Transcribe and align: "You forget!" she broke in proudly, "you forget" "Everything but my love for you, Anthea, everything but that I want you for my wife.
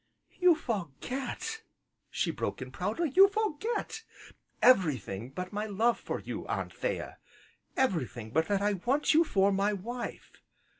"You 0.39 0.55
forget!" 0.55 1.61
she 2.09 2.31
broke 2.31 2.59
in 2.59 2.71
proudly, 2.71 3.11
"you 3.15 3.27
forget" 3.27 4.01
"Everything 4.63 5.29
but 5.29 5.53
my 5.53 5.67
love 5.67 5.99
for 5.99 6.19
you, 6.19 6.47
Anthea, 6.47 7.19
everything 7.77 8.31
but 8.31 8.47
that 8.47 8.63
I 8.63 8.73
want 8.73 9.13
you 9.13 9.23
for 9.23 9.51
my 9.51 9.73
wife. 9.73 10.41